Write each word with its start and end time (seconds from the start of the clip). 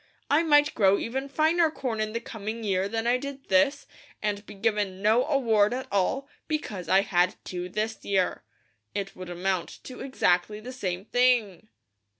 I 0.31 0.41
might 0.41 0.73
grow 0.73 0.97
even 0.97 1.29
finer 1.29 1.69
corn 1.69 2.01
in 2.01 2.11
the 2.13 2.19
coming 2.19 2.63
year 2.63 2.89
than 2.89 3.05
I 3.05 3.17
did 3.17 3.49
this, 3.49 3.85
and 4.19 4.43
be 4.47 4.55
given 4.55 4.99
no 5.03 5.25
award 5.27 5.75
at 5.75 5.85
all, 5.91 6.27
because 6.47 6.89
I 6.89 7.01
had 7.01 7.35
two 7.43 7.69
this 7.69 8.03
year. 8.03 8.43
It 8.95 9.15
would 9.15 9.29
amount 9.29 9.69
to 9.83 9.99
exactly 9.99 10.59
the 10.59 10.73
same 10.73 11.05
thing." 11.05 11.67